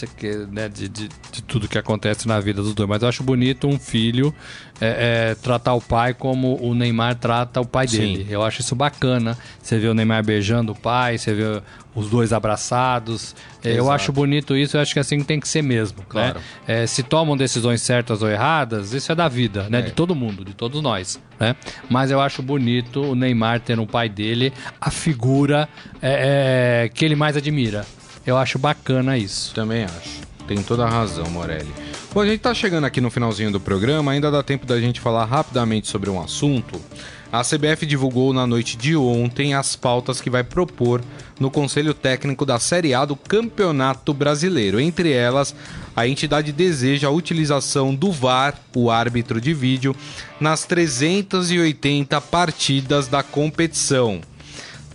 [0.51, 3.67] né, de, de, de, tudo que acontece na vida dos dois, mas eu acho bonito
[3.67, 4.33] um filho
[4.79, 8.25] é, é, tratar o pai como o Neymar trata o pai dele.
[8.25, 8.27] Sim.
[8.29, 9.37] Eu acho isso bacana.
[9.61, 11.61] Você vê o Neymar beijando o pai, você vê
[11.95, 13.35] os dois abraçados.
[13.63, 13.77] É, Exato.
[13.77, 15.99] Eu acho bonito isso, eu acho que assim tem que ser mesmo.
[15.99, 16.05] Né?
[16.07, 16.39] Claro.
[16.67, 16.83] Né?
[16.83, 19.79] É, se tomam decisões certas ou erradas, isso é da vida, né?
[19.79, 19.81] É.
[19.81, 21.19] De todo mundo, de todos nós.
[21.39, 21.55] Né?
[21.89, 25.67] Mas eu acho bonito o Neymar ter no pai dele a figura
[26.01, 27.85] é, é, que ele mais admira.
[28.25, 29.55] Eu acho bacana isso.
[29.55, 30.27] Também acho.
[30.47, 31.86] Tem toda a razão, Morelli.
[32.17, 34.99] Bom, a gente tá chegando aqui no finalzinho do programa, ainda dá tempo da gente
[34.99, 36.81] falar rapidamente sobre um assunto.
[37.31, 41.03] A CBF divulgou na noite de ontem as pautas que vai propor
[41.39, 44.79] no Conselho Técnico da Série A do Campeonato Brasileiro.
[44.79, 45.53] Entre elas,
[45.95, 49.95] a entidade deseja a utilização do VAR, o árbitro de vídeo,
[50.39, 54.21] nas 380 partidas da competição.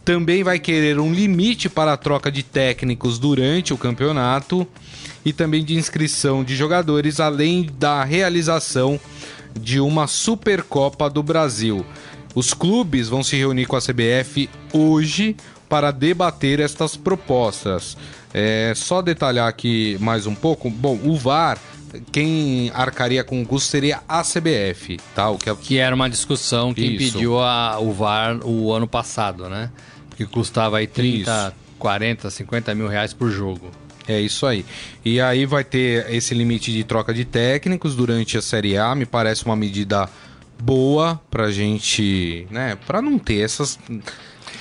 [0.04, 4.66] Também vai querer um limite para a troca de técnicos durante o campeonato
[5.24, 8.98] e também de inscrição de jogadores, além da realização
[9.58, 11.84] de uma Supercopa do Brasil.
[12.34, 15.36] Os clubes vão se reunir com a CBF hoje
[15.68, 17.96] para debater estas propostas.
[18.32, 20.70] É, só detalhar aqui mais um pouco.
[20.70, 21.58] Bom, o VAR,
[22.10, 25.28] quem arcaria com o custo seria a CBF, tá?
[25.28, 25.54] O que, é...
[25.54, 26.94] que era uma discussão que Isso.
[26.94, 29.70] impediu a, o VAR o ano passado, né?
[30.16, 31.52] Que custava aí 30, Isso.
[31.78, 33.70] 40, 50 mil reais por jogo.
[34.06, 34.64] É isso aí.
[35.04, 39.06] E aí vai ter esse limite de troca de técnicos durante a Série A, me
[39.06, 40.08] parece uma medida
[40.60, 43.78] boa pra gente, né, pra não ter essas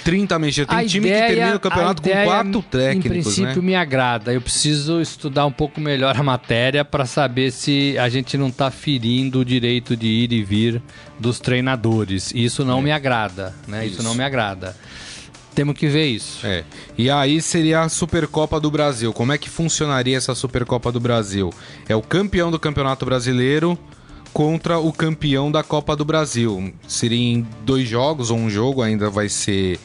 [0.03, 0.65] 30 meses.
[0.65, 3.67] Tem a time ideia, que termina o campeonato com quatro técnicos, Em princípio né?
[3.67, 4.33] me agrada.
[4.33, 8.71] Eu preciso estudar um pouco melhor a matéria para saber se a gente não tá
[8.71, 10.81] ferindo o direito de ir e vir
[11.19, 12.31] dos treinadores.
[12.33, 12.83] Isso não é.
[12.83, 13.85] me agrada, né?
[13.85, 13.95] Isso.
[13.95, 14.75] Isso não me agrada.
[15.53, 16.45] Temos que ver isso.
[16.45, 16.63] É.
[16.97, 19.11] E aí seria a Supercopa do Brasil.
[19.11, 21.51] Como é que funcionaria essa Supercopa do Brasil?
[21.89, 23.77] É o campeão do Campeonato Brasileiro
[24.33, 26.73] contra o campeão da Copa do Brasil.
[26.87, 29.77] Seria em dois jogos ou um jogo, ainda vai ser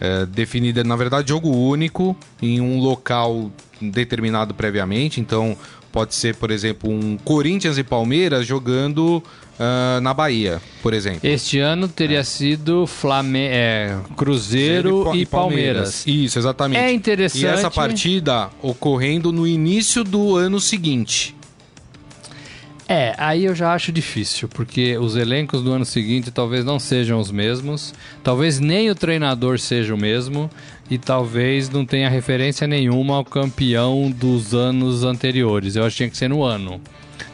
[0.00, 5.20] é, definido, na verdade, jogo único em um local determinado previamente.
[5.20, 5.56] Então,
[5.90, 9.22] pode ser, por exemplo, um Corinthians e Palmeiras jogando
[9.58, 11.20] uh, na Bahia, por exemplo.
[11.22, 12.24] Este ano teria é.
[12.24, 16.04] sido Flame é, Cruzeiro e, e Palmeiras.
[16.04, 16.06] Palmeiras.
[16.06, 16.80] Isso, exatamente.
[16.80, 17.44] É interessante.
[17.44, 21.34] E essa partida ocorrendo no início do ano seguinte.
[22.86, 27.18] É, aí eu já acho difícil, porque os elencos do ano seguinte talvez não sejam
[27.18, 30.50] os mesmos, talvez nem o treinador seja o mesmo,
[30.90, 35.76] e talvez não tenha referência nenhuma ao campeão dos anos anteriores.
[35.76, 36.78] Eu acho que tinha que ser no ano.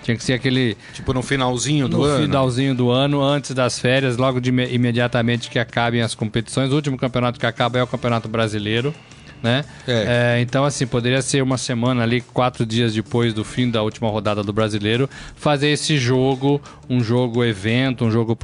[0.03, 0.77] Tinha que ser aquele.
[0.93, 2.19] Tipo no finalzinho do no ano?
[2.19, 6.73] No finalzinho do ano, antes das férias, logo de imediatamente que acabem as competições.
[6.73, 8.95] O último campeonato que acaba é o Campeonato Brasileiro.
[9.43, 9.65] né?
[9.89, 10.37] É.
[10.37, 14.09] É, então, assim, poderia ser uma semana ali, quatro dias depois do fim da última
[14.11, 18.37] rodada do Brasileiro, fazer esse jogo, um jogo evento, um jogo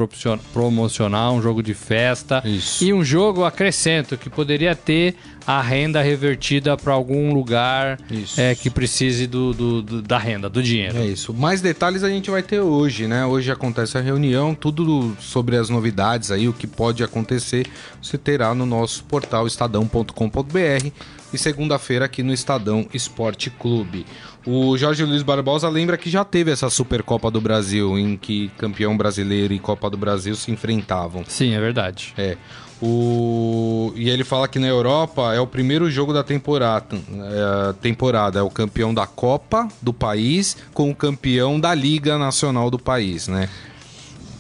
[0.53, 2.83] promocional, um jogo de festa Isso.
[2.83, 5.17] e um jogo acrescento que poderia ter
[5.47, 7.99] a renda revertida para algum lugar
[8.37, 10.99] é, que precise do, do, do, da renda, do dinheiro.
[10.99, 11.33] É isso.
[11.33, 13.25] Mais detalhes a gente vai ter hoje, né?
[13.25, 17.67] Hoje acontece a reunião, tudo sobre as novidades aí, o que pode acontecer,
[18.03, 20.91] você terá no nosso portal estadão.com.br
[21.33, 24.07] e segunda-feira aqui no Estadão Esporte Clube.
[24.47, 28.97] O Jorge Luiz Barbosa lembra que já teve essa Supercopa do Brasil, em que campeão
[28.97, 31.25] brasileiro e Copa do Brasil se enfrentavam.
[31.27, 32.15] Sim, é verdade.
[32.17, 32.37] É.
[32.81, 33.93] O...
[33.97, 36.97] E ele fala que na Europa é o primeiro jogo da temporada.
[36.97, 38.39] É, temporada.
[38.39, 43.29] É o campeão da Copa do país com o campeão da Liga Nacional do país,
[43.29, 43.49] né?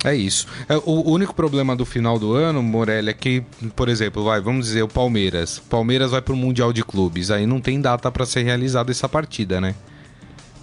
[0.04, 0.46] É isso.
[0.68, 3.42] É, o único problema do final do ano, Morelli, é que,
[3.74, 5.58] por exemplo, vai, vamos dizer, o Palmeiras.
[5.58, 7.30] Palmeiras vai pro Mundial de Clubes.
[7.30, 9.74] Aí não tem data para ser realizada essa partida, né?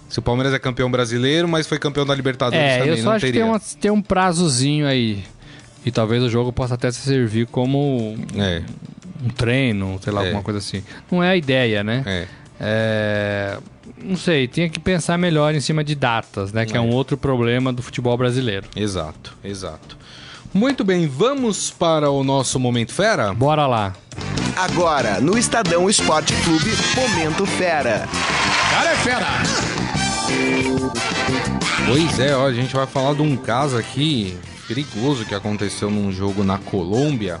[0.08, 3.12] Se o Palmeiras é campeão brasileiro, mas foi campeão da Libertadores é, também, eu só
[3.12, 3.32] acho teria.
[3.32, 5.24] que tem, uma, tem um prazozinho aí.
[5.84, 8.62] E talvez o jogo possa até servir como é.
[9.22, 10.26] um treino, sei lá, é.
[10.26, 10.82] alguma coisa assim.
[11.10, 12.02] Não é a ideia, né?
[12.06, 12.26] É.
[12.60, 13.58] é.
[14.02, 16.64] Não sei, tinha que pensar melhor em cima de datas, né?
[16.64, 16.94] Que é, um é.
[16.94, 18.66] outro problema do futebol brasileiro.
[18.74, 19.96] Exato, exato.
[20.52, 23.34] Muito bem, vamos para o nosso Momento Fera?
[23.34, 23.92] Bora lá.
[24.56, 28.08] Agora, no Estadão Esporte Clube, Momento Fera.
[28.70, 29.26] Cara é fera!
[31.86, 36.10] Pois é, ó, a gente vai falar de um caso aqui perigoso que aconteceu num
[36.10, 37.40] jogo na Colômbia.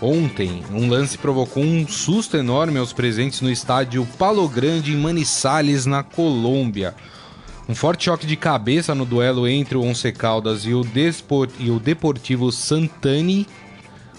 [0.00, 5.86] Ontem, um lance provocou um susto enorme aos presentes no estádio Palo Grande, em Manizales,
[5.86, 6.94] na Colômbia.
[7.68, 10.82] Um forte choque de cabeça no duelo entre o Once Caldas e o,
[11.58, 13.46] e o Deportivo Santani,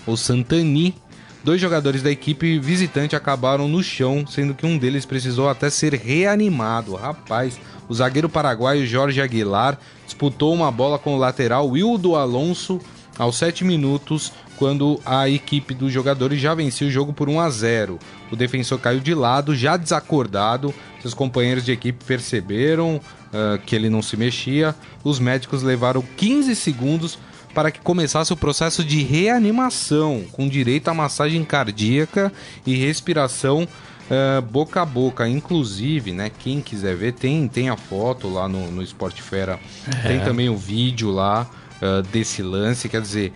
[0.06, 0.96] ou Santani.
[1.44, 5.94] Dois jogadores da equipe visitante acabaram no chão, sendo que um deles precisou até ser
[5.94, 6.96] reanimado.
[6.96, 12.80] Rapaz, o zagueiro paraguaio Jorge Aguilar disputou uma bola com o lateral Wildo Alonso
[13.18, 17.50] aos 7 minutos, quando a equipe dos jogadores já vencia o jogo por 1 a
[17.50, 18.00] 0.
[18.32, 20.74] O defensor caiu de lado, já desacordado.
[21.02, 24.76] Seus companheiros de equipe perceberam uh, que ele não se mexia.
[25.04, 27.18] Os médicos levaram 15 segundos
[27.60, 32.32] para que começasse o processo de reanimação, com direito a massagem cardíaca
[32.66, 33.68] e respiração
[34.10, 35.28] uh, boca a boca.
[35.28, 39.60] Inclusive, né, quem quiser ver, tem, tem a foto lá no, no Sport Fera,
[40.06, 40.08] é.
[40.08, 41.50] tem também o vídeo lá
[41.82, 43.34] uh, desse lance, quer dizer.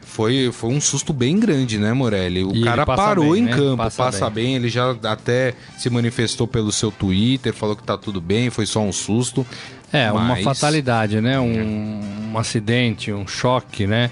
[0.00, 2.42] Foi, foi um susto bem grande, né, Morelli?
[2.42, 3.52] O e cara parou bem, em né?
[3.54, 4.44] campo, passa, passa bem.
[4.46, 4.56] bem.
[4.56, 8.80] Ele já até se manifestou pelo seu Twitter, falou que tá tudo bem, foi só
[8.80, 9.46] um susto.
[9.92, 10.44] É, mas...
[10.44, 11.38] uma fatalidade, né?
[11.38, 14.10] Um, um acidente, um choque, né?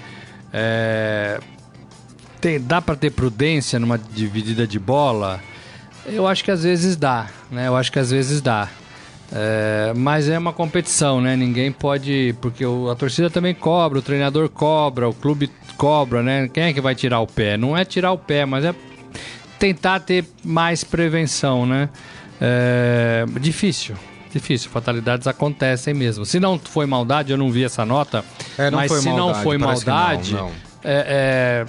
[0.51, 1.39] É...
[2.41, 5.39] Tem, dá para ter prudência numa dividida de bola?
[6.05, 7.67] Eu acho que às vezes dá, né?
[7.67, 8.69] Eu acho que às vezes dá.
[9.31, 11.35] É, mas é uma competição, né?
[11.35, 12.33] Ninguém pode.
[12.41, 16.47] Porque o, a torcida também cobra, o treinador cobra, o clube cobra, né?
[16.47, 17.57] Quem é que vai tirar o pé?
[17.57, 18.73] Não é tirar o pé, mas é
[19.59, 21.89] tentar ter mais prevenção, né?
[22.39, 23.95] É, difícil.
[24.31, 26.25] Difícil, fatalidades acontecem mesmo.
[26.25, 28.23] Se não foi maldade, eu não vi essa nota.
[28.57, 30.51] É, mas se maldade, não foi maldade, não, não.
[30.83, 31.65] É,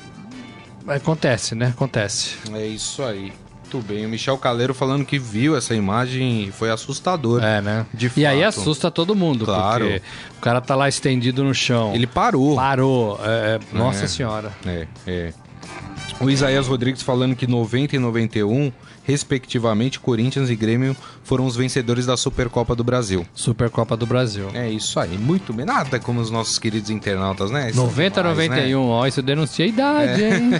[0.86, 1.68] é, acontece, né?
[1.68, 2.36] Acontece.
[2.52, 3.32] É isso aí.
[3.70, 7.44] Muito bem, o Michel Caleiro falando que viu essa imagem e foi assustador.
[7.44, 7.84] É, né?
[7.92, 8.26] De e fato.
[8.26, 9.84] aí assusta todo mundo, claro.
[9.84, 10.02] porque
[10.38, 11.94] o cara tá lá estendido no chão.
[11.94, 12.56] Ele parou.
[12.56, 13.20] Parou.
[13.22, 14.52] É, é, nossa é, senhora.
[14.64, 15.32] É, é.
[16.18, 18.72] O Isaías Rodrigues falando que 90 e 91
[19.08, 20.94] respectivamente, Corinthians e Grêmio
[21.24, 23.26] foram os vencedores da Supercopa do Brasil.
[23.34, 24.50] Supercopa do Brasil.
[24.52, 25.64] É isso aí, muito bem.
[25.64, 27.72] Nada como os nossos queridos internautas, né?
[27.74, 28.92] 90 a 91, né?
[28.92, 30.36] ó, isso denuncia a idade, é.
[30.36, 30.50] hein?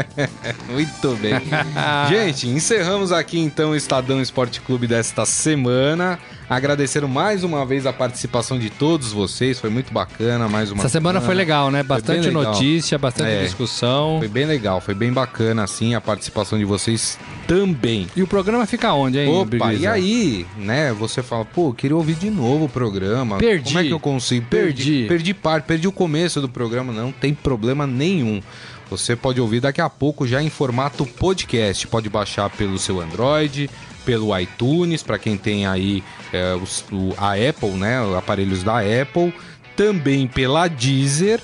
[0.72, 1.34] muito bem.
[2.08, 6.18] Gente, encerramos aqui então o Estadão Esporte Clube desta semana.
[6.48, 10.48] Agradecer mais uma vez a participação de todos vocês, foi muito bacana.
[10.48, 11.82] Mais uma Essa semana, foi legal, né?
[11.82, 14.18] Bastante notícia, bastante é, discussão.
[14.18, 18.06] Foi bem legal, foi bem bacana, assim, a participação de vocês também.
[18.14, 19.28] E o programa fica onde, hein?
[19.28, 20.92] Opa, e aí, né?
[20.92, 23.38] Você fala, pô, queria ouvir de novo o programa.
[23.38, 23.64] Perdi.
[23.64, 24.46] Como é que eu consigo?
[24.46, 24.84] Perdi.
[24.84, 26.92] Perdi, perdi parte, perdi o começo do programa.
[26.92, 28.42] Não tem problema nenhum.
[28.90, 31.86] Você pode ouvir daqui a pouco já em formato podcast.
[31.86, 33.70] Pode baixar pelo seu Android,
[34.04, 37.98] pelo iTunes, para quem tem aí é, o, a Apple, né?
[38.16, 39.32] Aparelhos da Apple,
[39.76, 41.40] também pela Deezer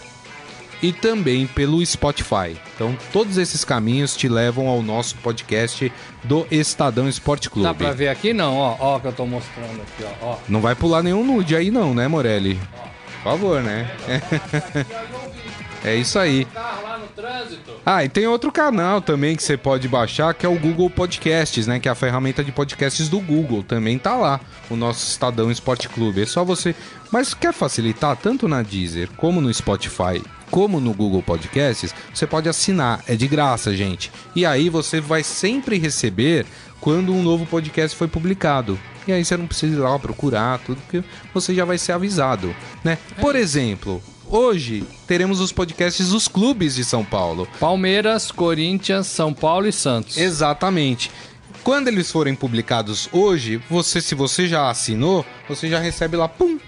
[0.82, 2.56] e também pelo Spotify.
[2.74, 5.92] Então, todos esses caminhos te levam ao nosso podcast
[6.24, 7.68] do Estadão Esporte Clube.
[7.68, 10.26] Dá pra ver aqui não, ó, ó que eu tô mostrando aqui, ó.
[10.26, 10.38] ó.
[10.48, 12.58] Não vai pular nenhum nude aí não, né, Morelli?
[12.78, 12.90] Ó.
[13.22, 13.90] Por favor, né?
[14.08, 14.20] É
[15.96, 16.46] isso aí.
[17.84, 21.66] Ah, e tem outro canal também que você pode baixar, que é o Google Podcasts,
[21.66, 21.80] né?
[21.80, 23.62] Que é a ferramenta de podcasts do Google.
[23.62, 26.22] Também tá lá, o nosso Estadão Esporte Clube.
[26.22, 26.74] É só você.
[27.10, 32.48] Mas quer facilitar tanto na Deezer como no Spotify como no Google Podcasts, você pode
[32.48, 34.10] assinar, é de graça, gente.
[34.34, 36.44] E aí você vai sempre receber
[36.80, 38.78] quando um novo podcast foi publicado.
[39.06, 42.54] E aí você não precisa ir lá procurar tudo, porque você já vai ser avisado,
[42.84, 42.98] né?
[43.20, 47.48] Por exemplo, hoje teremos os podcasts dos clubes de São Paulo.
[47.58, 50.16] Palmeiras, Corinthians, São Paulo e Santos.
[50.16, 51.10] Exatamente.
[51.62, 56.58] Quando eles forem publicados hoje, você, se você já assinou, você já recebe lá, pum,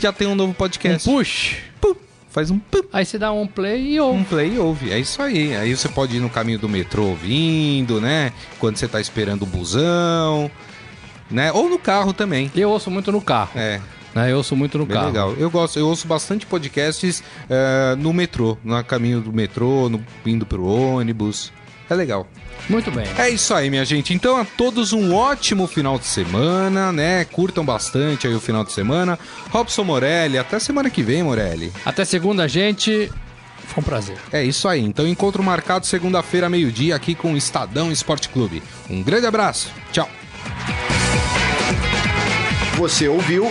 [0.00, 1.08] já tem um novo podcast.
[1.08, 1.56] Um push.
[1.80, 1.94] Pum,
[2.28, 2.82] faz um pum.
[2.92, 4.18] Aí você dá um play e ouve.
[4.18, 4.90] Um play e ouve.
[4.90, 5.54] É isso aí.
[5.54, 8.32] Aí você pode ir no caminho do metrô ouvindo, né?
[8.58, 10.50] Quando você tá esperando o busão,
[11.30, 11.52] né?
[11.52, 12.50] Ou no carro também.
[12.54, 13.52] Eu ouço muito no carro.
[13.54, 13.80] É.
[14.16, 14.32] Né?
[14.32, 15.06] Eu ouço muito no Bem carro.
[15.08, 15.34] legal.
[15.36, 20.46] Eu gosto, eu ouço bastante podcasts eh, no metrô, no caminho do metrô, no, indo
[20.46, 21.52] pro ônibus.
[21.90, 22.26] É legal.
[22.66, 23.06] Muito bem.
[23.18, 24.14] É isso aí, minha gente.
[24.14, 27.26] Então a todos um ótimo final de semana, né?
[27.26, 29.18] Curtam bastante aí o final de semana.
[29.50, 31.70] Robson Morelli, até semana que vem, Morelli.
[31.84, 33.12] Até segunda, gente.
[33.66, 34.16] Foi um prazer.
[34.32, 34.80] É isso aí.
[34.80, 38.62] Então encontro marcado segunda-feira, meio-dia, aqui com o Estadão Esporte Clube.
[38.88, 39.70] Um grande abraço.
[39.92, 40.08] Tchau.
[42.78, 43.50] Você ouviu